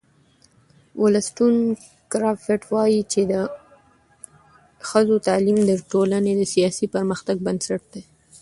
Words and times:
ولستون 1.01 1.55
کرافټ 2.11 2.61
وایي 2.73 3.01
چې 3.11 3.21
د 3.31 3.33
ښځو 4.89 5.15
تعلیم 5.27 5.57
د 5.65 5.71
ټولنې 5.91 6.31
د 6.37 6.41
سیاسي 6.53 6.85
پرمختګ 6.95 7.35
بنسټ 7.45 7.81
دی. 7.93 8.03